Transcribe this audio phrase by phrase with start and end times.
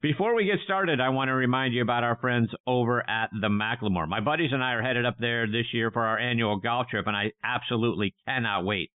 [0.00, 3.48] Before we get started, I want to remind you about our friends over at the
[3.48, 4.06] McLemore.
[4.06, 7.08] My buddies and I are headed up there this year for our annual golf trip,
[7.08, 8.92] and I absolutely cannot wait.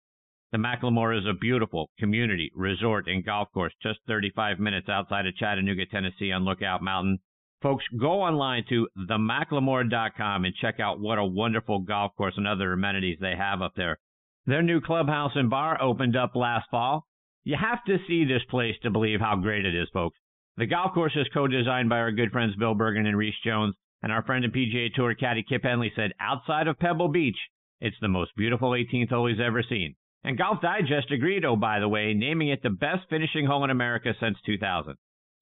[0.52, 5.34] The McLemore is a beautiful community resort and golf course just 35 minutes outside of
[5.36, 7.20] Chattanooga, Tennessee on Lookout Mountain.
[7.62, 12.74] Folks, go online to themclemore.com and check out what a wonderful golf course and other
[12.74, 13.98] amenities they have up there.
[14.44, 17.06] Their new clubhouse and bar opened up last fall.
[17.42, 20.18] You have to see this place to believe how great it is, folks.
[20.60, 24.12] The golf course is co-designed by our good friends Bill Bergin and Rees Jones, and
[24.12, 27.38] our friend and PGA Tour caddy Kip Henley said, outside of Pebble Beach,
[27.80, 29.94] it's the most beautiful 18th hole he's ever seen.
[30.22, 33.70] And Golf Digest agreed, oh, by the way, naming it the best finishing hole in
[33.70, 34.96] America since 2000.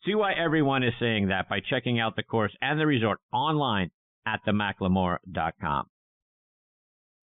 [0.06, 3.90] See why everyone is saying that by checking out the course and the resort online
[4.24, 5.86] at themclemore.com.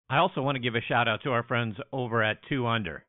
[0.09, 3.05] I also want to give a shout out to our friends over at 2 Under.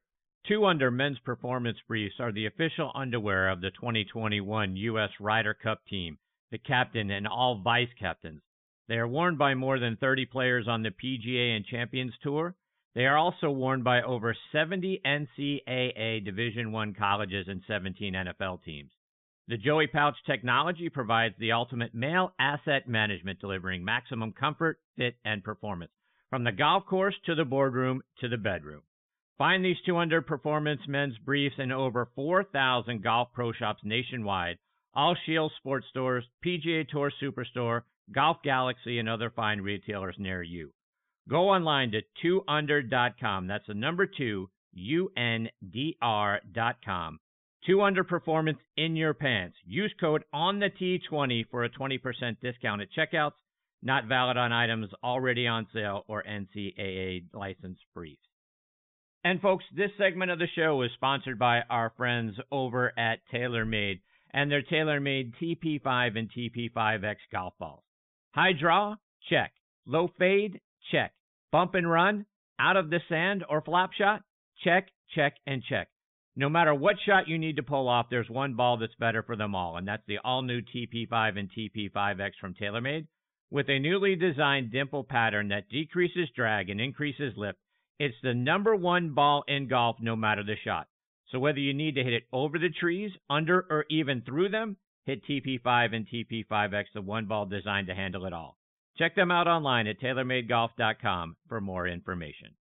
[0.46, 5.08] 2 Under men's performance briefs are the official underwear of the 2021 U.S.
[5.18, 6.18] Ryder Cup team,
[6.50, 8.42] the captain and all vice captains.
[8.86, 12.54] They are worn by more than 30 players on the PGA and Champions Tour.
[12.94, 18.90] They are also worn by over 70 NCAA Division 1 colleges and 17 NFL teams.
[19.48, 25.42] The Joey Pouch technology provides the ultimate male asset management, delivering maximum comfort, fit, and
[25.42, 25.92] performance
[26.28, 28.82] from the golf course to the boardroom to the bedroom.
[29.38, 34.58] Find these 200 performance men's briefs in over 4,000 golf pro shops nationwide,
[34.94, 37.82] all Scheels sports stores, PGA Tour Superstore,
[38.12, 40.72] Golf Galaxy, and other fine retailers near you.
[41.28, 43.46] Go online to 2under.com.
[43.46, 45.50] That's the number 2, U-N-D-R.com
[47.66, 49.56] Two under performance in your pants.
[49.64, 53.32] Use code on the T20 for a 20% discount at checkouts.
[53.82, 58.20] Not valid on items already on sale or NCAA license briefs.
[59.24, 64.00] And folks, this segment of the show is sponsored by our friends over at TaylorMade
[64.34, 67.82] and their TaylorMade TP5 and TP5X golf balls.
[68.34, 68.96] High draw?
[69.30, 69.52] Check.
[69.86, 70.60] Low fade?
[70.92, 71.12] Check.
[71.50, 72.26] Bump and run?
[72.58, 74.22] Out of the sand or flop shot?
[74.62, 75.88] Check, check, and check.
[76.36, 79.36] No matter what shot you need to pull off, there's one ball that's better for
[79.36, 83.06] them all, and that's the all new TP5 and TP5X from TaylorMade.
[83.50, 87.58] With a newly designed dimple pattern that decreases drag and increases lift,
[87.98, 90.88] it's the number one ball in golf no matter the shot.
[91.30, 94.76] So whether you need to hit it over the trees, under, or even through them,
[95.04, 98.56] hit TP5 and TP5X, the one ball designed to handle it all.
[98.98, 102.54] Check them out online at TaylorMadeGolf.com for more information.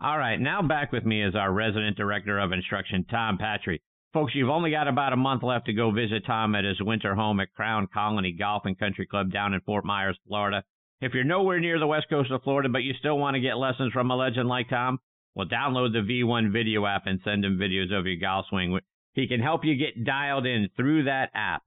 [0.00, 3.80] All right, now back with me is our resident director of instruction, Tom Patri.
[4.12, 7.14] Folks, you've only got about a month left to go visit Tom at his winter
[7.14, 10.64] home at Crown Colony Golf and Country Club down in Fort Myers, Florida.
[11.02, 13.58] If you're nowhere near the west coast of Florida, but you still want to get
[13.58, 15.00] lessons from a legend like Tom,
[15.34, 18.78] well, download the V1 video app and send him videos of your golf swing.
[19.12, 21.62] He can help you get dialed in through that app.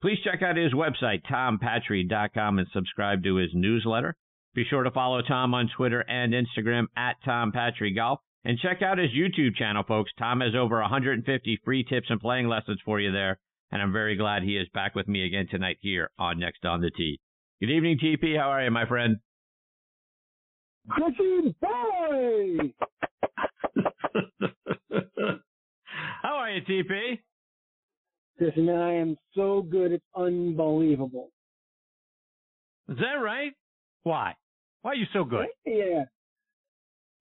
[0.00, 4.16] Please check out his website, tompatri.com, and subscribe to his newsletter.
[4.52, 8.16] Be sure to follow Tom on Twitter and Instagram at TomPatriGolf.
[8.44, 10.10] And check out his YouTube channel, folks.
[10.18, 13.38] Tom has over 150 free tips and playing lessons for you there.
[13.70, 16.80] And I'm very glad he is back with me again tonight here on Next on
[16.80, 17.20] the Tee.
[17.62, 18.36] Good evening, TP.
[18.36, 19.18] How are you, my friend?
[20.96, 22.72] Good boy!
[26.22, 27.20] How are you, TP?
[28.40, 31.30] Listen, I am so good, it's unbelievable.
[32.88, 33.52] Is that right?
[34.02, 34.34] Why?
[34.80, 35.46] Why are you so good?
[35.64, 36.06] Yeah.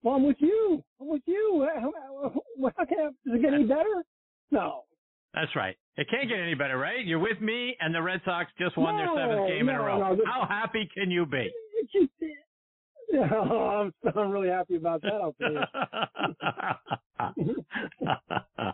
[0.02, 0.84] Well, I'm with you.
[1.00, 1.70] I'm with you.
[1.72, 2.42] How, how,
[2.76, 4.04] how can I, does it get any better?
[4.50, 4.86] No.
[5.34, 5.76] That's right.
[5.98, 7.06] It can't get any better, right?
[7.06, 9.80] You're with me, and the Red Sox just won no, their seventh game no, in
[9.80, 10.00] a row.
[10.00, 11.50] No, this, how happy can you be?
[13.14, 15.14] I'm, I'm really happy about that.
[15.14, 15.60] I'll tell you.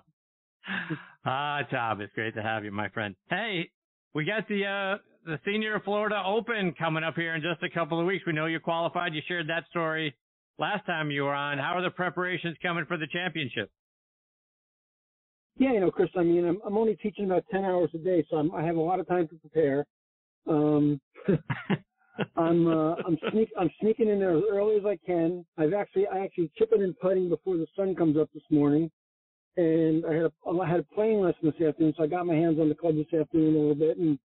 [1.25, 3.15] ah, Tom, it's great to have you, my friend.
[3.29, 3.69] Hey,
[4.13, 7.99] we got the uh, the Senior Florida Open coming up here in just a couple
[7.99, 8.25] of weeks.
[8.25, 9.13] We know you qualified.
[9.13, 10.15] You shared that story
[10.59, 11.57] last time you were on.
[11.57, 13.71] How are the preparations coming for the championship?
[15.59, 16.09] Yeah, you know, Chris.
[16.15, 18.75] I mean, I'm, I'm only teaching about ten hours a day, so I'm, I have
[18.75, 19.85] a lot of time to prepare.
[20.47, 21.01] Um,
[22.35, 25.45] I'm uh, I'm sneak I'm sneaking in there as early as I can.
[25.57, 28.91] I've actually I actually chipping and putting before the sun comes up this morning,
[29.57, 32.35] and I had a, I had a playing lesson this afternoon, so I got my
[32.35, 34.19] hands on the club this afternoon a little bit, and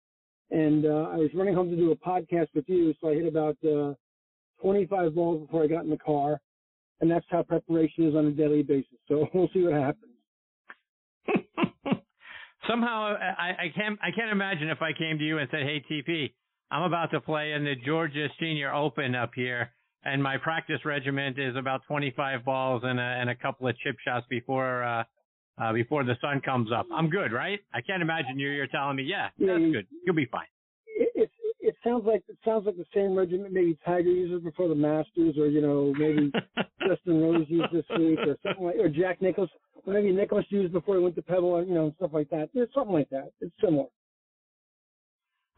[0.51, 3.27] and uh, I was running home to do a podcast with you, so I hit
[3.27, 3.95] about uh,
[4.61, 6.39] 25 balls before I got in the car,
[7.01, 8.99] and that's how preparation is on a daily basis.
[9.09, 10.12] So we'll see what happens.
[12.69, 15.85] Somehow, I, I can't I can't imagine if I came to you and said, "Hey,
[15.91, 16.33] TP,
[16.71, 19.73] I'm about to play in the Georgia Senior Open up here."
[20.05, 23.97] and my practice regiment is about 25 balls and a, and a couple of chip
[24.05, 25.05] shots before uh,
[25.63, 26.87] uh, before the sun comes up.
[26.93, 27.61] I'm good, right?
[27.75, 28.49] I can't imagine you.
[28.49, 29.87] You're telling me, yeah, that's good.
[30.05, 30.47] You'll be fine.
[31.85, 35.47] Sounds like it sounds like the same regiment maybe Tiger uses before the Masters, or
[35.47, 36.33] you know maybe
[36.89, 39.51] Justin Rose used this week, or something like, or Jack Nicklaus,
[39.87, 42.51] or maybe Nicklaus used before he went to Pebble, or you know stuff like that.
[42.55, 43.33] It's something like that.
[43.41, 43.87] It's similar.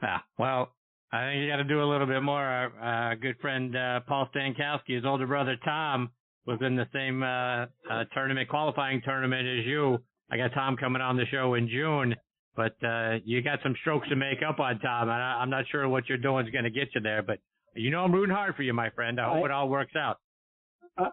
[0.03, 0.19] Yeah.
[0.39, 0.73] Well,
[1.13, 2.43] I think you got to do a little bit more.
[2.43, 6.11] Our uh, good friend uh, Paul Stankowski, his older brother Tom,
[6.47, 9.99] was in the same uh, uh, tournament, qualifying tournament as you.
[10.31, 12.15] I got Tom coming on the show in June,
[12.57, 15.65] but uh, you got some strokes to make up on Tom, and I, I'm not
[15.71, 17.23] sure what you're doing is going to get you there.
[17.23, 17.39] But
[17.75, 19.21] you know, I'm rooting hard for you, my friend.
[19.21, 20.21] I hope I, it all works out.
[20.97, 21.09] Uh,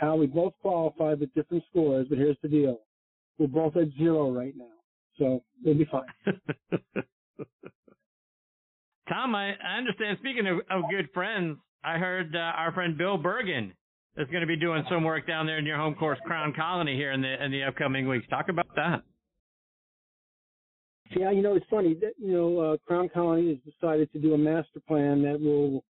[0.00, 2.80] Al, we both qualified with different scores, but here's the deal:
[3.38, 4.64] we're both at zero right now,
[5.18, 6.06] so we'll be fine.
[9.08, 10.18] Tom, I, I understand.
[10.20, 13.72] Speaking of, of good friends, I heard uh, our friend Bill Bergin
[14.16, 16.96] is going to be doing some work down there in your home course, Crown Colony,
[16.96, 18.26] here in the in the upcoming weeks.
[18.28, 19.02] Talk about that.
[21.16, 24.34] Yeah, you know, it's funny that you know uh, Crown Colony has decided to do
[24.34, 25.84] a master plan that will,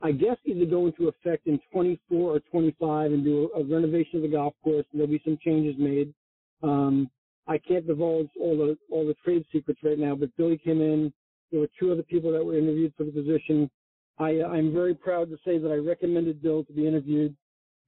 [0.00, 4.16] I guess, either go into effect in 24 or 25 and do a, a renovation
[4.16, 6.14] of the golf course, and there'll be some changes made.
[6.62, 7.10] Um,
[7.46, 11.12] I can't divulge all the all the trade secrets right now, but Billy came in.
[11.50, 13.70] There were two other people that were interviewed for the position.
[14.18, 17.36] I, I'm very proud to say that I recommended Bill to be interviewed,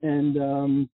[0.03, 0.91] and um,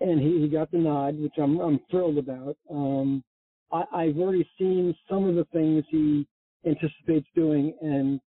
[0.00, 2.56] and he, he got the nod, which I'm I'm thrilled about.
[2.70, 3.22] Um,
[3.72, 6.26] I, I've already seen some of the things he
[6.66, 8.20] anticipates doing, and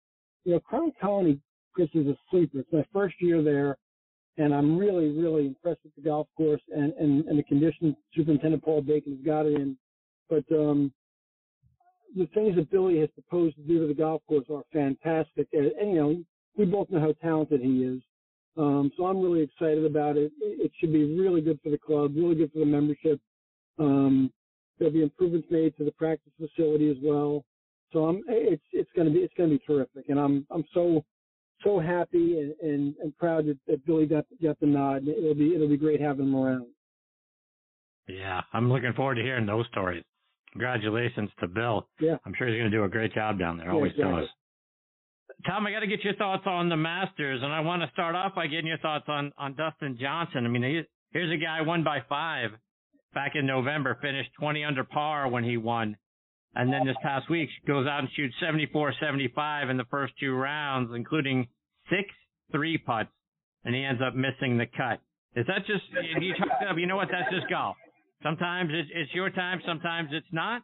[0.45, 1.39] you know, Crown Colony,
[1.73, 2.59] Chris is a sleeper.
[2.59, 3.77] It's my first year there,
[4.37, 8.63] and I'm really really impressed with the golf course and and, and the condition Superintendent
[8.63, 9.77] Paul Bacon has got it in.
[10.29, 10.93] But um,
[12.15, 15.47] the things that Billy has proposed to do to the golf course are fantastic.
[15.53, 16.23] And, and you know,
[16.57, 18.01] we both know how talented he is.
[18.57, 20.31] Um, so I'm really excited about it.
[20.41, 23.19] It should be really good for the club, really good for the membership.
[23.79, 24.31] Um,
[24.81, 27.43] there'll be improvements made to the practice facility as well.
[27.93, 30.09] So I'm, it's, it's going to be, it's going to be terrific.
[30.09, 31.05] And I'm, I'm so,
[31.63, 35.07] so happy and, and, and proud that, that Billy got, got the nod.
[35.07, 36.65] It'll be, it'll be great having him around.
[38.07, 38.41] Yeah.
[38.53, 40.03] I'm looking forward to hearing those stories.
[40.53, 41.87] Congratulations to Bill.
[41.99, 42.15] Yeah.
[42.25, 43.71] I'm sure he's going to do a great job down there.
[43.71, 44.21] Always yeah, exactly.
[44.21, 44.29] does.
[45.45, 48.15] Tom, I got to get your thoughts on the Masters, and I want to start
[48.15, 50.45] off by getting your thoughts on on Dustin Johnson.
[50.45, 50.81] I mean, he,
[51.11, 52.51] here's a guy won by five
[53.13, 55.97] back in November, finished 20 under par when he won,
[56.55, 60.33] and then this past week goes out and shoots 74, 75 in the first two
[60.33, 61.47] rounds, including
[61.89, 62.09] six
[62.51, 63.09] three putts,
[63.63, 64.99] and he ends up missing the cut.
[65.35, 65.83] Is that just
[66.21, 66.77] you talked up?
[66.77, 67.07] You know what?
[67.11, 67.77] That's just golf.
[68.23, 70.61] Sometimes it's, it's your time, sometimes it's not.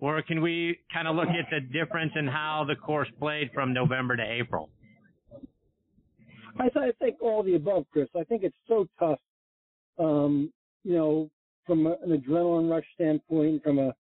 [0.00, 3.72] Or can we kind of look at the difference in how the course played from
[3.72, 4.70] November to April?
[6.60, 6.68] I,
[7.00, 8.08] think all the above, Chris.
[8.16, 9.18] I think it's so tough,
[9.98, 10.52] um,
[10.84, 11.30] you know,
[11.68, 13.94] from an adrenaline rush standpoint, from a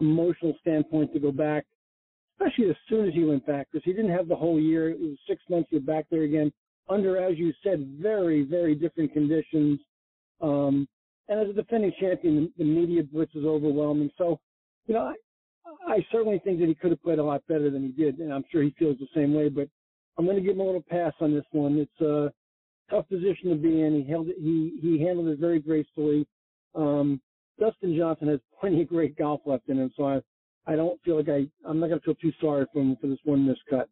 [0.00, 1.64] emotional standpoint to go back,
[2.38, 4.90] especially as soon as he went back, because he didn't have the whole year.
[4.90, 5.68] It was six months.
[5.72, 6.52] You're back there again
[6.88, 9.80] under, as you said, very, very different conditions.
[10.40, 10.88] Um,
[11.28, 14.10] and as a defending champion, the, the media blitz is overwhelming.
[14.18, 14.40] So,
[14.86, 15.12] you know,
[15.86, 18.18] I, I certainly think that he could have played a lot better than he did,
[18.18, 19.48] and I'm sure he feels the same way.
[19.48, 19.68] But
[20.18, 21.78] I'm going to give him a little pass on this one.
[21.78, 22.32] It's a
[22.90, 24.02] tough position to be in.
[24.04, 24.36] He held it.
[24.38, 26.26] He he handled it very gracefully.
[26.74, 27.20] Um,
[27.58, 30.20] Dustin Johnson has plenty of great golf left in him, so I
[30.66, 33.06] I don't feel like I I'm not going to feel too sorry for him for
[33.08, 33.86] this one miscut.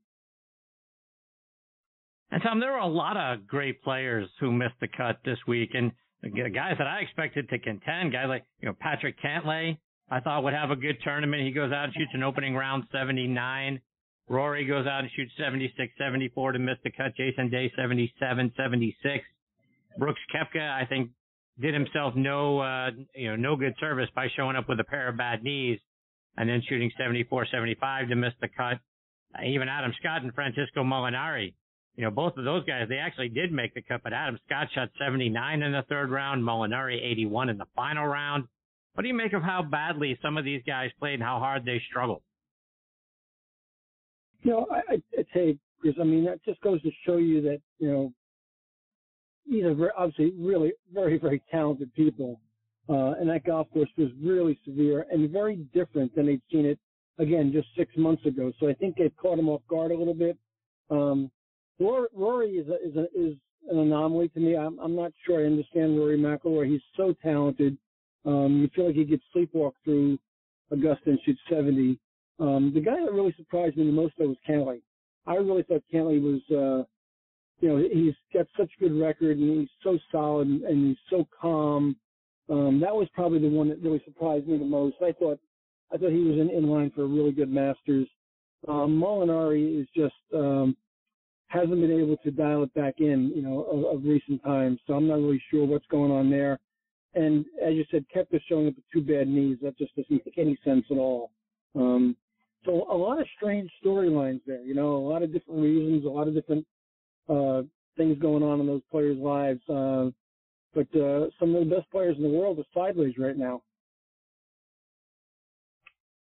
[2.31, 5.71] And Tom, there were a lot of great players who missed the cut this week,
[5.75, 9.79] and guys that I expected to contend, guys like you know Patrick Cantlay,
[10.11, 11.43] I thought would have a good tournament.
[11.43, 13.81] He goes out and shoots an opening round 79.
[14.29, 17.17] Rory goes out and shoots 76, 74 to miss the cut.
[17.17, 19.25] Jason Day 77, 76.
[19.99, 21.11] Brooks Koepka, I think,
[21.61, 25.09] did himself no uh, you know no good service by showing up with a pair
[25.09, 25.79] of bad knees
[26.37, 28.79] and then shooting 74, 75 to miss the cut.
[29.35, 31.53] Uh, even Adam Scott and Francesco Molinari
[32.01, 34.69] you know, both of those guys, they actually did make the cut, but Adam Scott
[34.75, 38.45] shot 79 in the third round, Molinari 81 in the final round.
[38.95, 41.65] What do you make of how badly some of these guys played and how hard
[41.65, 42.23] they struggled?
[44.43, 47.61] You know, I, I say, because I mean, that just goes to show you that,
[47.79, 48.13] you know,
[49.49, 52.41] these are obviously really very, very talented people.
[52.89, 56.79] uh, and that golf course was really severe and very different than they'd seen it
[57.19, 58.53] again just six months ago.
[58.59, 60.37] So I think they've caught him off guard a little bit.
[60.91, 61.31] Um,
[61.79, 63.37] Rory, is a, is a, is
[63.71, 64.57] an anomaly to me.
[64.57, 66.69] I'm, I'm not sure I understand Rory McIlroy.
[66.71, 67.77] He's so talented.
[68.25, 70.19] Um, you feel like he could sleepwalk through
[70.73, 71.99] Augusta and shoot 70.
[72.39, 74.81] Um, the guy that really surprised me the most though was Cantlay.
[75.27, 76.85] I really thought Cantlay was, uh,
[77.61, 80.97] you know, he's got such a good record and he's so solid and, and he's
[81.11, 81.97] so calm.
[82.49, 84.97] Um, that was probably the one that really surprised me the most.
[85.03, 85.39] I thought,
[85.93, 88.09] I thought he was in, in line for a really good Masters.
[88.67, 90.77] Um, Molinari is just, um,
[91.49, 94.79] hasn't been able to dial it back in, you know, of, of recent times.
[94.87, 96.59] So I'm not really sure what's going on there.
[97.15, 99.59] And as you said, Koepka showing up with two bad knees.
[99.63, 101.33] That just doesn't make any sense at all.
[101.75, 102.17] Um,
[102.65, 106.09] so a lot of strange storylines there, you know, a lot of different reasons, a
[106.09, 106.67] lot of different
[107.31, 107.63] uh,
[107.97, 109.61] things going on in those players' lives.
[109.69, 110.11] Uh,
[110.75, 113.63] but uh, some of the best players in the world are sideways right now.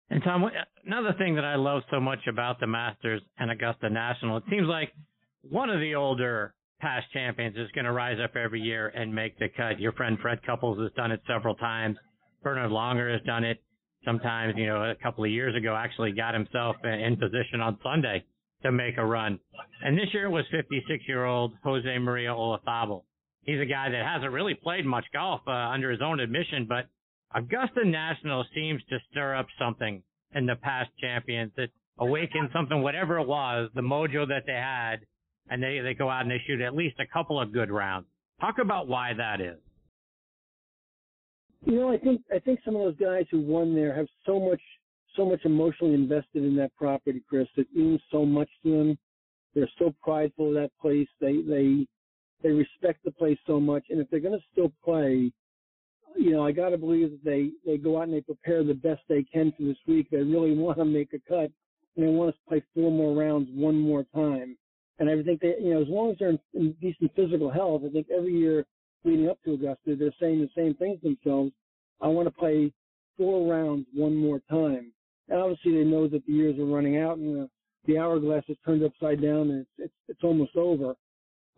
[0.09, 0.49] And Tom,
[0.85, 4.67] another thing that I love so much about the Masters and Augusta National, it seems
[4.67, 4.93] like
[5.49, 9.37] one of the older past champions is going to rise up every year and make
[9.37, 9.79] the cut.
[9.79, 11.97] Your friend Fred Couples has done it several times.
[12.41, 13.61] Bernhard Langer has done it
[14.05, 18.23] sometimes, you know, a couple of years ago, actually got himself in position on Sunday
[18.63, 19.39] to make a run.
[19.83, 23.03] And this year it was 56 year old Jose Maria Olazabal.
[23.43, 26.87] He's a guy that hasn't really played much golf uh, under his own admission, but
[27.33, 30.01] Augusta National seems to stir up something
[30.35, 34.97] in the past champions that awakened something, whatever it was, the mojo that they had,
[35.49, 38.07] and they, they go out and they shoot at least a couple of good rounds.
[38.39, 39.57] Talk about why that is.
[41.65, 44.39] You know, I think I think some of those guys who won there have so
[44.39, 44.61] much
[45.15, 47.47] so much emotionally invested in that property, Chris.
[47.55, 48.97] It means so much to them.
[49.55, 51.07] They're so prideful of that place.
[51.19, 51.87] They they
[52.43, 53.85] they respect the place so much.
[53.89, 55.31] And if they're going to still play,
[56.15, 58.73] you know, I got to believe that they they go out and they prepare the
[58.73, 60.09] best they can for this week.
[60.11, 61.51] They really want to make a cut
[61.95, 64.57] and they want to play four more rounds one more time.
[64.99, 67.83] And I think they, you know, as long as they're in, in decent physical health,
[67.85, 68.65] I think every year
[69.03, 71.51] leading up to Augusta, they're saying the same things themselves.
[72.01, 72.71] I want to play
[73.17, 74.91] four rounds one more time.
[75.29, 77.49] And obviously they know that the years are running out and the,
[77.85, 80.95] the hourglass is turned upside down and it's, it's, it's almost over.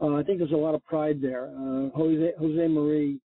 [0.01, 1.45] Uh, I think there's a lot of pride there.
[1.47, 3.19] Uh, Jose, Jose Marie,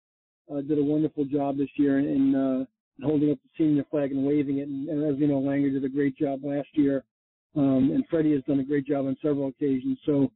[0.53, 2.65] uh, did a wonderful job this year in, in uh,
[3.07, 4.69] holding up the senior flag and waving it.
[4.69, 7.05] And, and as you know, Langer did a great job last year.
[7.57, 9.99] Um, and Freddie has done a great job on several occasions.
[10.05, 10.31] So,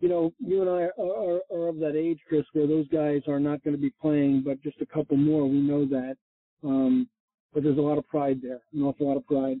[0.00, 3.20] you know, you and I are, are, are of that age, Chris, where those guys
[3.28, 5.46] are not going to be playing, but just a couple more.
[5.46, 6.16] We know that.
[6.64, 7.08] Um,
[7.52, 9.58] but there's a lot of pride there, an awful lot of pride.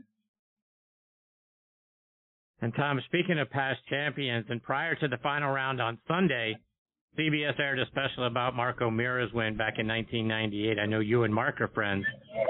[2.60, 6.56] And Tom, speaking of past champions, and prior to the final round on Sunday,
[7.18, 10.78] CBS aired a special about Mark O'Meara's win back in 1998.
[10.78, 12.04] I know you and Mark are friends.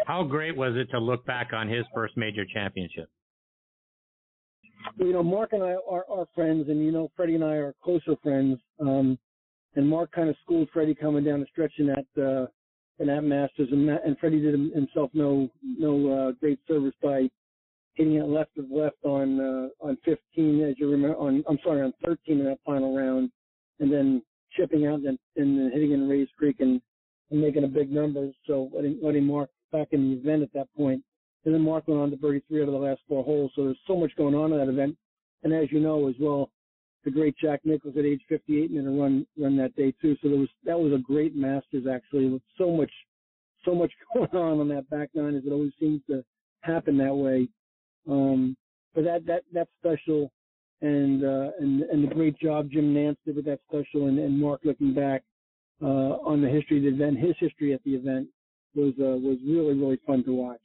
[0.06, 3.08] How great was it to look back on his first major championship?
[4.98, 7.74] you know, Mark and I are, are friends, and you know, Freddie and I are
[7.82, 8.58] closer friends.
[8.80, 9.18] Um,
[9.74, 12.46] and Mark kind of schooled Freddie coming down the stretch in that uh,
[13.02, 17.28] in that Masters, and and Freddie did himself no no uh, great service by
[17.94, 21.82] hitting it left of left on uh, on 15, as you remember, on I'm sorry,
[21.82, 23.30] on 13 in that final round,
[23.80, 24.22] and then
[24.56, 26.80] chipping out and, and hitting in Rae's Creek and,
[27.30, 28.30] and making a big number.
[28.46, 30.68] So letting letting Mark back in the event at that.
[31.44, 33.50] And then Mark went on to birdie three out of the last four holes.
[33.56, 34.96] So there's so much going on in that event.
[35.42, 36.50] And as you know as well,
[37.04, 40.16] the great Jack Nicklaus at age 58 made a run run that day too.
[40.22, 42.92] So there was that was a great Masters actually with so much
[43.64, 46.24] so much going on on that back nine as it always seems to
[46.60, 47.48] happen that way.
[48.08, 48.56] Um,
[48.94, 50.30] but that that that's special,
[50.80, 54.38] and uh, and and the great job Jim Nantz did with that special, and, and
[54.38, 55.22] Mark looking back
[55.82, 58.28] uh, on the history of the event, his history at the event
[58.74, 60.60] was uh, was really really fun to watch.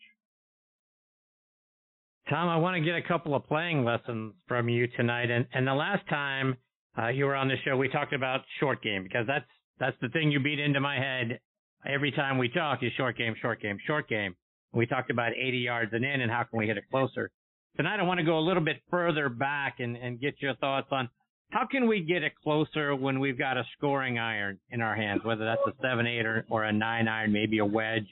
[2.30, 5.32] Tom, I want to get a couple of playing lessons from you tonight.
[5.32, 6.58] And, and the last time
[6.98, 9.46] uh, you were on the show, we talked about short game because that's
[9.80, 11.40] that's the thing you beat into my head
[11.88, 14.36] every time we talk is short game, short game, short game.
[14.74, 17.32] We talked about 80 yards and in and how can we hit it closer.
[17.78, 20.88] Tonight I want to go a little bit further back and, and get your thoughts
[20.92, 21.10] on
[21.52, 25.22] how can we get it closer when we've got a scoring iron in our hands,
[25.24, 28.08] whether that's a seven, eight or, or a nine iron, maybe a wedge.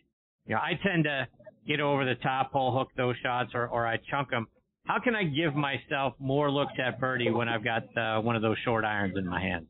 [0.46, 1.28] You know, I tend to
[1.68, 4.48] get over the top, hole, hook those shots, or, or I chunk them.
[4.86, 8.42] How can I give myself more looks at birdie when I've got uh, one of
[8.42, 9.68] those short irons in my hand?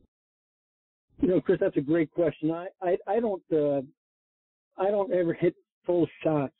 [1.20, 2.50] You know, Chris, that's a great question.
[2.50, 3.80] I I, I don't uh,
[4.78, 5.54] I don't ever hit
[5.86, 6.52] full shots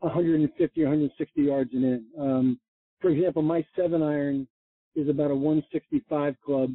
[0.00, 2.04] 150 or 160 yards and in.
[2.18, 2.60] Um,
[3.00, 4.46] for example, my seven iron
[4.94, 6.74] is about a 165 club,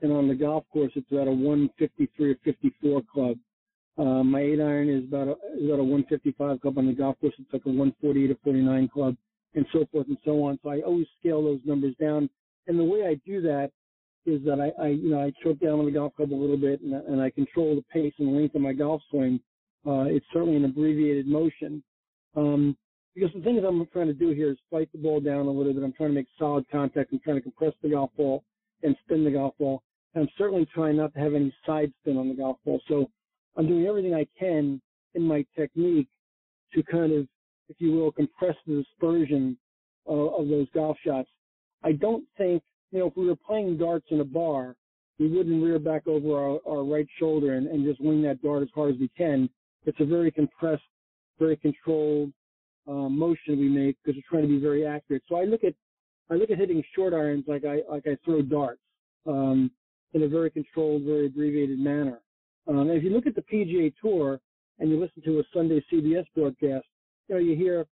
[0.00, 3.36] and on the golf course it's about a 153 or 54 club.
[3.98, 7.20] Uh, my eight iron is about a, is about a 155 club on the golf
[7.20, 7.34] course.
[7.38, 9.16] It's like a 148 to 49 club,
[9.54, 10.58] and so forth and so on.
[10.62, 12.30] So I always scale those numbers down.
[12.66, 13.70] And the way I do that
[14.24, 16.56] is that I, I you know, I choke down on the golf club a little
[16.56, 19.40] bit, and, and I control the pace and length of my golf swing.
[19.86, 21.82] Uh, it's certainly an abbreviated motion.
[22.36, 22.76] Um,
[23.14, 25.50] because the thing that I'm trying to do here is fight the ball down a
[25.50, 25.82] little bit.
[25.82, 27.12] I'm trying to make solid contact.
[27.12, 28.42] I'm trying to compress the golf ball
[28.82, 29.82] and spin the golf ball.
[30.14, 32.80] And I'm certainly trying not to have any side spin on the golf ball.
[32.88, 33.10] So
[33.56, 34.80] I'm doing everything I can
[35.14, 36.08] in my technique
[36.74, 37.26] to kind of,
[37.68, 39.56] if you will, compress the dispersion
[40.08, 41.28] uh, of those golf shots.
[41.84, 44.76] I don't think, you know, if we were playing darts in a bar,
[45.18, 48.62] we wouldn't rear back over our, our right shoulder and, and just wing that dart
[48.62, 49.48] as hard as we can.
[49.84, 50.82] It's a very compressed,
[51.38, 52.32] very controlled
[52.88, 55.22] uh, motion we make because we're trying to be very accurate.
[55.28, 55.74] So I look at
[56.30, 58.80] I look at hitting short irons like I like I throw darts
[59.26, 59.70] um,
[60.14, 62.20] in a very controlled, very abbreviated manner.
[62.68, 64.40] Um, if you look at the PGA Tour
[64.78, 66.86] and you listen to a Sunday CBS broadcast,
[67.28, 67.86] you know you hear,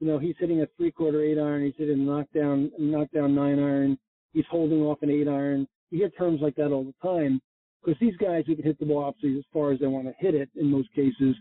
[0.00, 3.98] you know he's hitting a three-quarter eight iron, he's hitting a knockdown knockdown nine iron,
[4.32, 5.68] he's holding off an eight iron.
[5.90, 7.40] You hear terms like that all the time
[7.84, 10.14] because these guys who can hit the ball obviously as far as they want to
[10.18, 11.36] hit it in most cases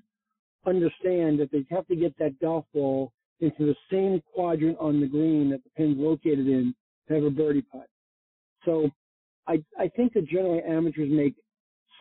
[0.65, 5.07] understand that they have to get that golf ball into the same quadrant on the
[5.07, 6.75] green that the pin's located in
[7.07, 7.87] to have a birdie putt.
[8.65, 8.89] So
[9.47, 11.35] I, I think that generally amateurs make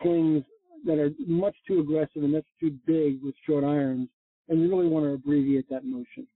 [0.01, 0.43] swings
[0.85, 4.09] that are much too aggressive and much too big with short irons,
[4.49, 6.27] and you really want to abbreviate that motion.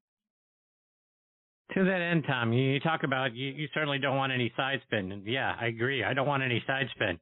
[1.73, 5.11] To that end, Tom, you talk about you, you certainly don't want any side spin.
[5.11, 6.03] And yeah, I agree.
[6.03, 7.19] I don't want any side spin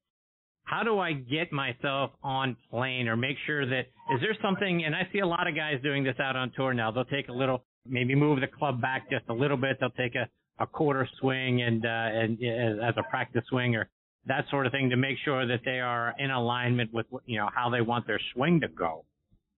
[0.66, 4.96] how do I get myself on plane or make sure that is there something and
[4.96, 6.92] I see a lot of guys doing this out on tour now.
[6.92, 9.78] They'll take a little maybe move the club back just a little bit.
[9.80, 10.28] They'll take a,
[10.64, 12.40] a quarter swing and uh and
[12.82, 13.90] as a practice swing or
[14.28, 17.50] that sort of thing to make sure that they are in alignment with you know
[17.54, 19.06] how they want their swing to go.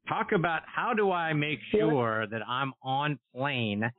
[0.08, 3.90] Talk about how do I make sure that I'm on plane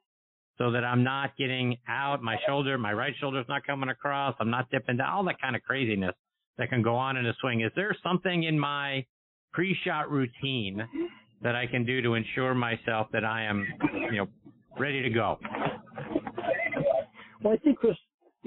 [0.59, 4.51] so that I'm not getting out, my shoulder, my right shoulder's not coming across, I'm
[4.51, 6.15] not dipping down, all that kind of craziness
[6.59, 7.61] that can go on in a swing.
[7.61, 9.05] Is there something in my
[9.53, 10.87] pre-shot routine
[11.43, 13.67] that I can do to ensure myself that I am,
[14.11, 14.29] you know,
[14.79, 15.39] ready to go?
[17.43, 17.97] Well, I think Chris,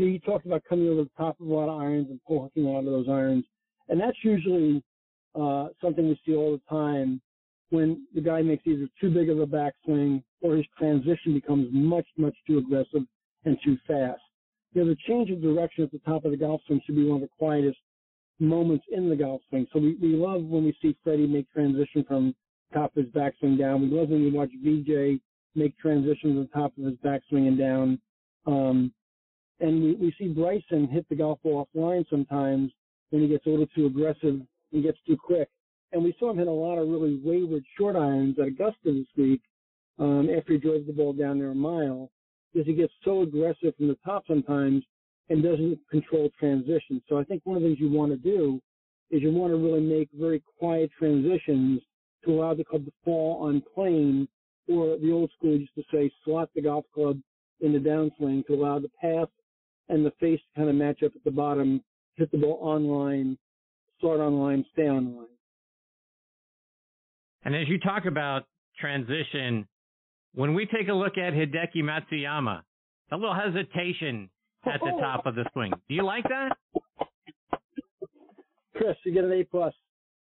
[0.07, 2.89] you talked about coming over the top of a lot of irons and poking onto
[2.89, 3.45] those irons,
[3.89, 4.83] and that's usually
[5.39, 7.21] uh, something we see all the time
[7.69, 12.05] when the guy makes either too big of a backswing or his transition becomes much,
[12.17, 13.03] much too aggressive
[13.45, 14.21] and too fast.
[14.73, 17.05] You know, the change of direction at the top of the golf swing should be
[17.05, 17.77] one of the quietest
[18.39, 19.67] moments in the golf swing.
[19.73, 22.35] So we, we love when we see Freddie make transition from
[22.73, 23.81] top of his backswing down.
[23.81, 25.19] We love when we watch VJ
[25.55, 28.01] make transitions on top of his backswing and down.
[28.45, 28.93] Um,
[29.59, 32.71] and we, we see Bryson hit the golf ball offline sometimes
[33.09, 34.41] when he gets a little too aggressive
[34.71, 35.49] and gets too quick.
[35.91, 39.07] And we saw him hit a lot of really wayward short irons at Augusta this
[39.17, 39.41] week
[39.97, 42.11] um, after he drove the ball down there a mile
[42.53, 44.83] because he gets so aggressive from the top sometimes
[45.29, 47.01] and doesn't control transitions.
[47.07, 48.59] So I think one of the things you want to do
[49.11, 51.81] is you want to really make very quiet transitions
[52.25, 54.27] to allow the club to fall on plane,
[54.67, 57.19] or the old school used to say slot the golf club
[57.61, 59.29] in the downswing to allow the path
[59.89, 61.83] and the face kind of match up at the bottom,
[62.15, 63.37] hit the ball online,
[63.97, 65.27] start online, stay online.
[67.43, 68.43] And as you talk about
[68.79, 69.67] transition,
[70.33, 72.61] when we take a look at Hideki Matsuyama,
[73.11, 74.29] a little hesitation
[74.65, 75.71] at the top of the swing.
[75.87, 76.57] Do you like that?
[78.75, 79.73] Chris, you get an A plus.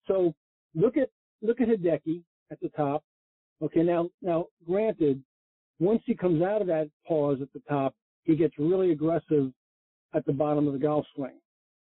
[0.07, 0.35] So
[0.74, 1.11] look at
[1.42, 3.04] look at Hideki at the top.
[3.62, 5.22] Okay, now now granted,
[5.78, 9.52] once he comes out of that pause at the top, he gets really aggressive
[10.14, 11.40] at the bottom of the golf swing.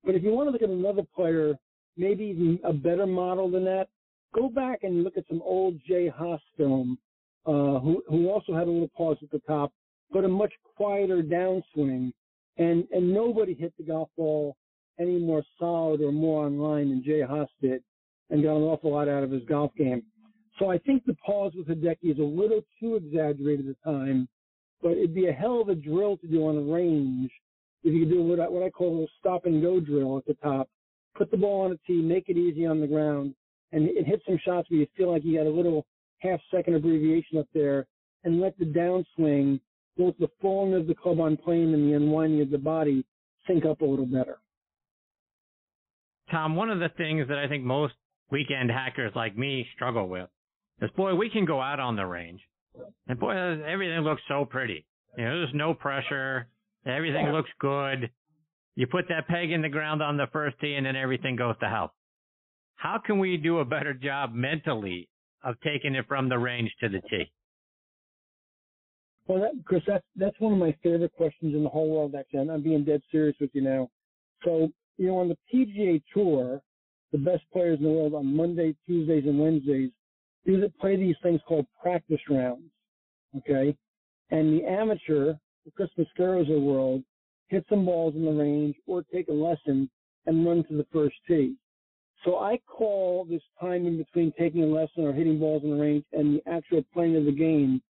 [0.05, 1.59] But if you want to look at another player,
[1.97, 3.89] maybe even a better model than that,
[4.35, 6.99] go back and look at some old Jay Haas film,
[7.47, 9.73] uh, who who also had a little pause at the top,
[10.13, 12.13] but a much quieter downswing
[12.59, 14.57] and and nobody hit the golf ball
[14.99, 17.83] any more solid or more on line than Jay Haas did,
[18.29, 20.03] and got an awful lot out of his golf game.
[20.59, 24.29] So I think the pause with Hideki is a little too exaggerated at the time,
[24.83, 27.31] but it'd be a hell of a drill to do on a range
[27.83, 30.27] if you could do what I, what I call a stop and go drill at
[30.27, 30.69] the top.
[31.17, 33.35] Put the ball on a tee, make it easy on the ground,
[33.73, 35.87] and, and hit some shots where you feel like you got a little
[36.19, 37.87] half second abbreviation up there,
[38.25, 39.61] and let the downswing
[39.97, 43.05] both the falling of the club on plane and the unwinding of the body
[43.47, 44.39] sync up a little better.
[46.31, 47.95] Tom, one of the things that I think most
[48.31, 50.29] weekend hackers like me struggle with
[50.81, 52.41] is, boy, we can go out on the range,
[53.09, 54.87] and boy, everything looks so pretty.
[55.19, 56.47] You know, there's no pressure,
[56.87, 57.33] everything yeah.
[57.33, 58.11] looks good.
[58.77, 61.57] You put that peg in the ground on the first tee, and then everything goes
[61.61, 61.93] to hell.
[62.77, 65.09] how can we do a better job mentally
[65.45, 67.31] of taking it from the range to the tee?
[69.27, 72.15] Well, that, Chris, that's that's one of my favorite questions in the whole world.
[72.19, 73.89] Actually, I'm being dead serious with you now.
[74.45, 76.61] So, you know, on the PGA Tour,
[77.13, 79.91] the best players in the world on Monday, Tuesdays, and Wednesdays
[80.47, 82.71] do play these things called practice rounds.
[83.37, 83.77] Okay,
[84.31, 87.03] and the amateur, the Chris Mascaros of the world,
[87.49, 89.91] hit some balls in the range or take a lesson
[90.27, 91.57] and run to the first tee.
[92.25, 95.77] So I call this time in between taking a lesson or hitting balls in the
[95.83, 97.83] range and the actual playing of the game,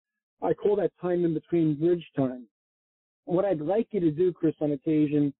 [0.42, 2.48] I call that time in between bridge time.
[3.24, 5.34] What I'd like you to do, Chris, on occasion,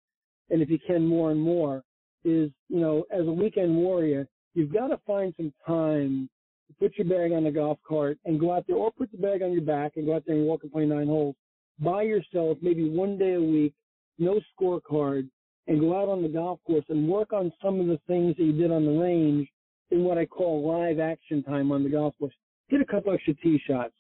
[0.51, 1.85] and if you can more and more,
[2.25, 6.29] is, you know, as a weekend warrior, you've got to find some time
[6.69, 9.19] to put your bag on the golf cart and go out there or put the
[9.19, 11.37] bag on your back and go out there and walk and play nine holes
[11.81, 13.75] by yourself, maybe one day a week,
[14.19, 15.29] no scorecard,
[15.67, 18.45] and go out on the golf course and work on some of the things that
[18.45, 19.49] you did on the range
[19.91, 22.35] in what I call live action time on the golf course.
[22.69, 23.95] Hit a couple extra tee shots,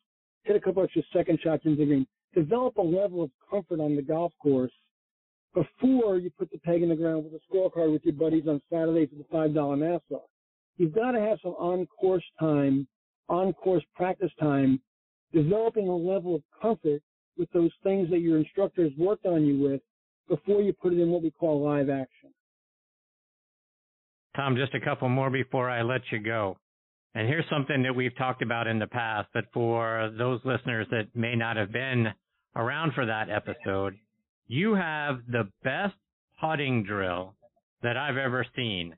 [0.44, 2.06] hit a couple extra second shots into the green.
[2.34, 4.72] Develop a level of comfort on the golf course
[5.54, 8.62] before you put the peg in the ground with a scorecard with your buddies on
[8.72, 10.26] Saturday for the five dollar Nassau.
[10.76, 12.88] You've got to have some on course time,
[13.28, 14.80] on course practice time,
[15.32, 17.02] developing a level of comfort
[17.38, 19.80] with those things that your instructors worked on you with
[20.28, 22.30] before you put it in what we call live action.
[24.36, 26.56] Tom, just a couple more before I let you go.
[27.14, 31.08] And here's something that we've talked about in the past, but for those listeners that
[31.14, 32.08] may not have been
[32.54, 33.96] around for that episode,
[34.46, 35.94] you have the best
[36.40, 37.34] putting drill
[37.82, 38.94] that I've ever seen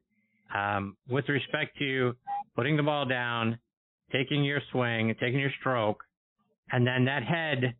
[0.55, 2.14] um, with respect to
[2.55, 3.59] putting the ball down,
[4.12, 6.03] taking your swing, taking your stroke,
[6.71, 7.75] and then that head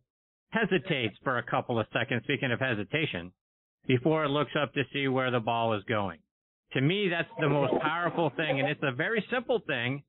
[0.53, 3.31] hesitates for a couple of seconds, speaking of hesitation,
[3.87, 6.19] before it looks up to see where the ball is going.
[6.73, 10.03] To me, that's the most powerful thing, and it's a very simple thing,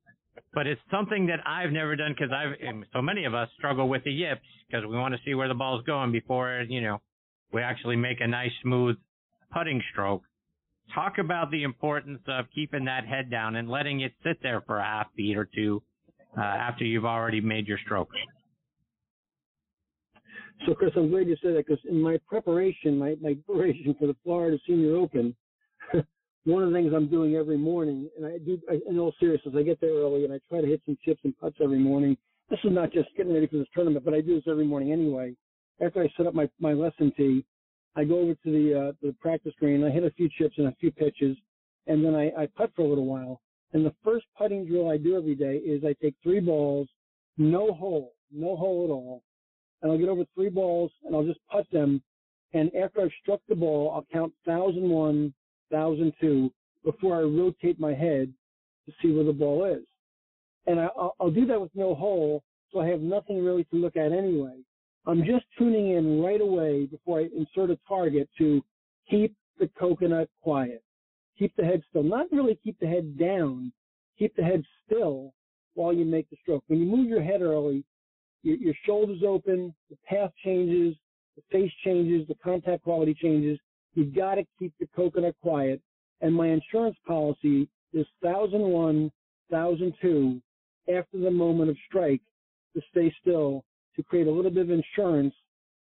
[0.53, 2.57] but it's something that I've never done because I've,
[2.93, 5.55] so many of us struggle with the yips because we want to see where the
[5.55, 7.01] ball is going before, you know,
[7.53, 8.97] we actually make a nice smooth
[9.53, 10.23] putting stroke.
[10.95, 14.79] Talk about the importance of keeping that head down and letting it sit there for
[14.79, 15.83] a half beat or two
[16.37, 18.11] uh, after you've already made your stroke.
[20.67, 24.07] So, Chris, I'm glad you said that because in my preparation, my, my preparation for
[24.07, 25.35] the Florida Senior Open,
[26.45, 29.55] one of the things I'm doing every morning, and I do, I, in all seriousness,
[29.57, 32.17] I get there early and I try to hit some chips and putts every morning.
[32.49, 34.93] This is not just getting ready for this tournament, but I do this every morning
[34.93, 35.35] anyway.
[35.85, 37.45] After I set up my, my lesson tee,
[37.97, 39.85] I go over to the uh, the practice green.
[39.85, 41.37] I hit a few chips and a few pitches,
[41.87, 43.41] and then I, I putt for a little while.
[43.73, 46.89] And the first putting drill I do every day is I take three balls,
[47.39, 49.23] no hole, no hole at all,
[49.85, 52.03] and I'll get over three balls and I'll just putt them.
[52.55, 55.35] And after I've struck the ball, I'll count thousand one,
[55.71, 56.51] thousand two
[56.85, 58.33] before I rotate my head
[58.87, 59.85] to see where the ball is.
[60.67, 62.43] And I, I'll, I'll do that with no hole,
[62.73, 64.57] so I have nothing really to look at anyway.
[65.07, 68.63] I'm just tuning in right away before I insert a target to
[69.11, 70.83] keep the coconut quiet.
[71.39, 72.03] Keep the head still.
[72.05, 73.71] Not really keep the head down.
[74.19, 75.35] Keep the head still
[75.75, 76.65] while you make the stroke.
[76.69, 77.85] When you move your head early,
[78.45, 80.95] your, your shoulders open, the path changes,
[81.37, 83.59] the face changes, the contact quality changes.
[83.95, 85.81] You've got to keep the coconut quiet.
[86.21, 89.11] And my insurance policy is 1001,
[89.49, 90.41] 1002
[90.89, 92.21] after the moment of strike
[92.75, 93.65] to stay still
[93.97, 95.35] to create a little bit of insurance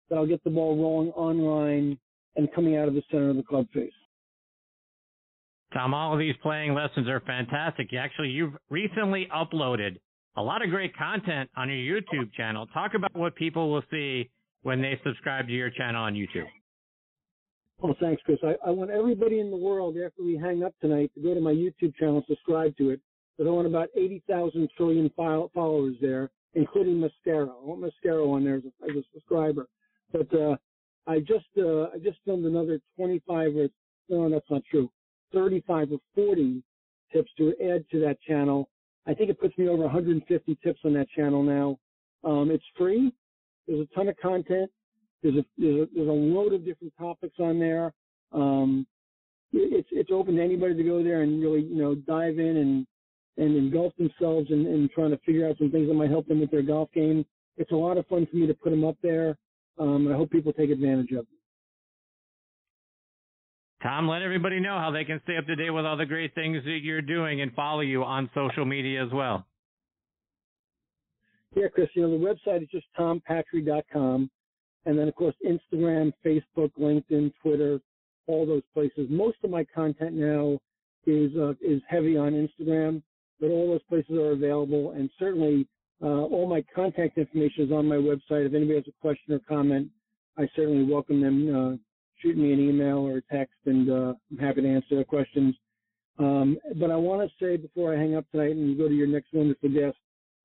[0.10, 1.98] that I'll get the ball rolling online
[2.36, 3.92] and coming out of the center of the club face.
[5.74, 7.94] Tom, all of these playing lessons are fantastic.
[7.94, 9.98] Actually, you've recently uploaded
[10.38, 12.68] a lot of great content on your YouTube channel.
[12.68, 14.30] Talk about what people will see
[14.64, 16.48] when they subscribe to your channel on YouTube.
[17.80, 18.38] Well, thanks, Chris.
[18.44, 21.42] I, I want everybody in the world, after we hang up tonight, to go to
[21.42, 23.02] my YouTube channel subscribe to it.
[23.38, 27.50] But I want about 80,000 trillion followers there, including Mascaro.
[27.50, 29.68] I want Mascaro on there as a, as a subscriber.
[30.12, 30.58] But uh,
[31.08, 33.68] I just uh, I just filmed another 25 or
[34.10, 34.92] no, that's not true.
[35.34, 36.62] 35 or 40
[37.14, 38.70] tips to add to that channel
[39.08, 41.78] I think it puts me over 150 tips on that channel now.
[42.24, 43.12] Um, it's free.
[43.68, 44.70] There's a ton of content.
[45.24, 47.94] There's a, there's a, there's a load of different topics on there.
[48.32, 48.86] Um,
[49.54, 52.88] it's it's open to anybody to go there and really you know dive in and
[53.38, 56.40] and engulf themselves in, in trying to figure out some things that might help them
[56.40, 57.26] with their golf game.
[57.58, 59.38] It's a lot of fun for me to put them up there,
[59.78, 61.41] um, I hope people take advantage of it.
[63.84, 66.36] Tom, let everybody know how they can stay up to date with all the great
[66.36, 69.46] things that you're doing and follow you on social media as well.
[71.56, 74.30] Yeah, Chris, you know, the website is just tompatri.com.
[74.86, 77.80] And then, of course, Instagram, Facebook, LinkedIn, Twitter,
[78.28, 79.08] all those places.
[79.10, 80.60] Most of my content now
[81.06, 83.02] is uh, is heavy on Instagram,
[83.40, 85.68] but all those places are available, and certainly
[86.02, 88.46] uh, all my contact information is on my website.
[88.46, 89.90] If anybody has a question or comment,
[90.38, 91.56] I certainly welcome them.
[91.56, 91.78] Uh,
[92.22, 95.56] shoot me an email or a text, and uh, I'm happy to answer their questions.
[96.20, 98.94] Um, but I want to say before I hang up tonight and you go to
[98.94, 99.98] your next wonderful guest,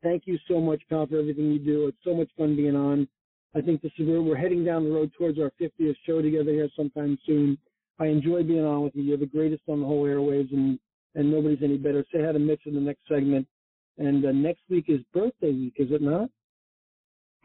[0.02, 1.88] thank you so much, pal, for everything you do.
[1.88, 3.08] It's so much fun being on.
[3.54, 6.50] I think this is where we're heading down the road towards our 50th show together
[6.50, 7.58] here sometime soon.
[7.98, 9.02] I enjoy being on with you.
[9.02, 10.78] You're the greatest on the whole airwaves, and
[11.14, 12.04] and nobody's any better.
[12.12, 13.46] Say hi to Mitch in the next segment.
[13.96, 16.28] And uh, next week is birthday week, is it not?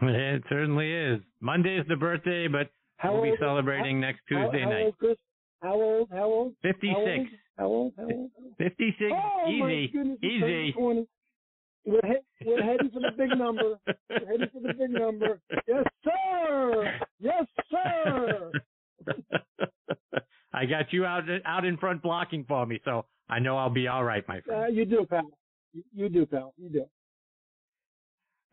[0.01, 1.21] It certainly is.
[1.39, 2.69] Monday is the birthday, but
[3.01, 4.83] how we'll be celebrating how, next Tuesday how, how night.
[4.85, 5.17] Old, Chris?
[5.61, 6.09] How old?
[6.11, 6.53] How old?
[6.61, 7.29] 56.
[7.57, 7.93] How old?
[7.97, 8.29] How old?
[8.57, 9.11] 56.
[9.13, 9.87] Oh, Easy.
[9.91, 10.75] Goodness, Easy.
[11.83, 13.79] We're, he- we're heading for the big number.
[13.87, 15.39] We're heading for the big number.
[15.67, 16.99] Yes, sir.
[17.19, 18.51] Yes, sir.
[20.53, 23.87] I got you out out in front blocking for me, so I know I'll be
[23.87, 24.63] all right, my friend.
[24.63, 25.31] Uh, you do, pal.
[25.73, 26.53] You, you do, pal.
[26.57, 26.79] You do.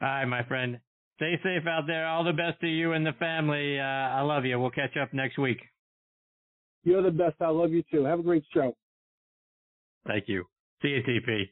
[0.01, 0.79] All right, my friend.
[1.19, 2.07] Stay safe out there.
[2.07, 3.79] All the best to you and the family.
[3.79, 4.59] Uh, I love you.
[4.61, 5.59] We'll catch up next week.
[6.85, 7.35] You're the best.
[7.41, 8.05] I love you too.
[8.05, 8.77] Have a great show.
[10.07, 10.45] Thank you.
[10.81, 11.51] See you, TP.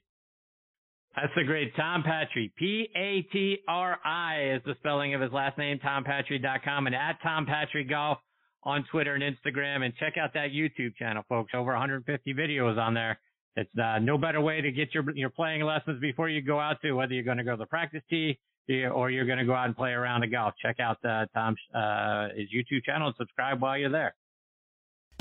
[1.16, 2.52] That's the great Tom Patri.
[2.56, 8.18] P-A-T-R-I is the spelling of his last name, tompatri.com and at Tom Patri Golf
[8.62, 9.82] on Twitter and Instagram.
[9.82, 11.52] And check out that YouTube channel, folks.
[11.54, 13.18] Over 150 videos on there.
[13.56, 16.76] It's uh, no better way to get your your playing lessons before you go out
[16.82, 19.54] to whether you're going to go to the practice tee or you're going to go
[19.54, 20.54] out and play around the golf.
[20.60, 24.14] Check out uh, Tom's uh, his YouTube channel and subscribe while you're there.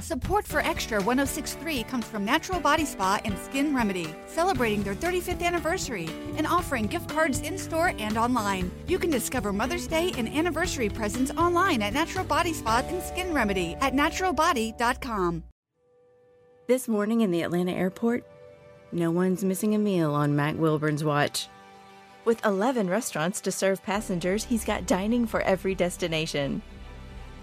[0.01, 5.41] Support for Extra 1063 comes from Natural Body Spa and Skin Remedy, celebrating their 35th
[5.41, 8.71] anniversary and offering gift cards in store and online.
[8.87, 13.33] You can discover Mother's Day and anniversary presents online at Natural Body Spa and Skin
[13.33, 15.43] Remedy at naturalbody.com.
[16.67, 18.25] This morning in the Atlanta airport,
[18.91, 21.47] no one's missing a meal on Mac Wilburn's watch.
[22.25, 26.63] With 11 restaurants to serve passengers, he's got dining for every destination.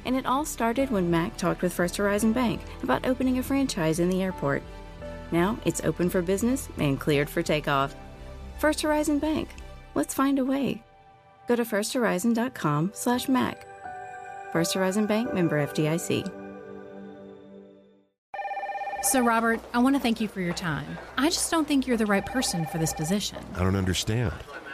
[0.05, 4.01] And it all started when Mac talked with First Horizon Bank about opening a franchise
[4.01, 4.65] in the airport.
[5.31, 7.95] Now it's open for business and cleared for takeoff.
[8.59, 9.51] First Horizon Bank.
[9.95, 10.83] Let's find a way.
[11.47, 13.67] Go to firsthorizon.com/mac.
[14.53, 16.29] First Horizon Bank member FDIC.
[19.05, 20.99] So, Robert, I want to thank you for your time.
[21.19, 23.39] I just don't think you're the right person for this position.
[23.55, 24.33] I don't understand.